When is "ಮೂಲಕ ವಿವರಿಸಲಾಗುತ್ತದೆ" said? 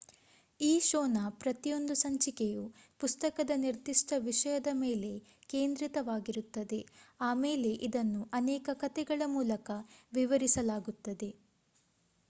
9.29-11.31